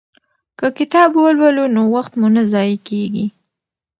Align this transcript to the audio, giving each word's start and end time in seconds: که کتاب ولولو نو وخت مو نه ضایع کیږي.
که 0.59 0.67
کتاب 0.77 1.11
ولولو 1.17 1.65
نو 1.75 1.81
وخت 1.95 2.13
مو 2.19 2.27
نه 2.35 2.43
ضایع 2.51 2.77
کیږي. 2.87 3.25